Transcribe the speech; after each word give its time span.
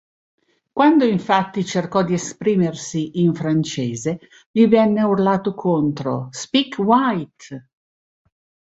Quando 0.73 1.05
infatti 1.05 1.63
cercò 1.63 2.01
di 2.01 2.15
esprimersi 2.15 3.19
in 3.21 3.35
francese, 3.35 4.19
gli 4.49 4.65
venne 4.67 5.03
urlato 5.03 5.53
contro, 5.53 6.29
"Speak 6.31 6.79
White! 6.79 7.69